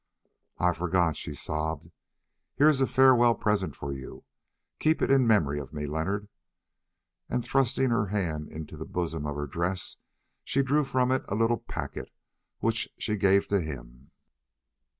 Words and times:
"I 0.57 0.73
forgot," 0.73 1.15
she 1.15 1.35
sobbed, 1.35 1.91
"here 2.55 2.67
is 2.69 2.81
a 2.81 2.87
farewell 2.87 3.35
present 3.35 3.75
for 3.75 3.93
you; 3.93 4.23
keep 4.79 4.99
it 4.99 5.11
in 5.11 5.27
memory 5.27 5.59
of 5.59 5.73
me, 5.73 5.85
Leonard," 5.85 6.27
and 7.29 7.45
thrusting 7.45 7.91
her 7.91 8.07
hand 8.07 8.47
into 8.49 8.75
the 8.77 8.85
bosom 8.85 9.27
of 9.27 9.35
her 9.35 9.45
dress 9.45 9.97
she 10.43 10.63
drew 10.63 10.83
from 10.85 11.11
it 11.11 11.23
a 11.27 11.35
little 11.35 11.57
packet 11.59 12.09
which 12.61 12.89
she 12.97 13.15
gave 13.15 13.47
to 13.49 13.61
him. 13.61 14.09